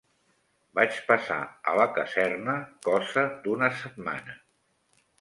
Vaig 0.79 0.97
passar 1.09 1.37
a 1.73 1.77
la 1.81 1.87
caserna 1.99 2.57
cosa 2.89 3.29
d'una 3.47 3.73
setmana. 3.87 4.39